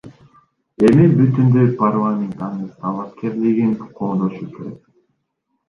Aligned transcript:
Эми 0.87 1.05
бүтүндөй 1.19 1.69
парламент 1.83 2.41
анын 2.47 2.65
талапкерлигин 2.81 3.79
колдошу 4.03 4.51
керек. 4.59 4.85